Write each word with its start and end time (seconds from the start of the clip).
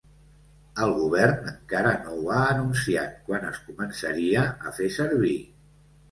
El 0.83 0.91
govern 0.99 1.49
encara 1.49 1.91
no 2.05 2.15
ha 2.35 2.39
anunciat 2.53 3.19
quan 3.27 3.45
es 3.49 3.59
començaria 3.67 4.47
a 4.71 4.75
fer 4.79 4.89
servir. 4.97 5.35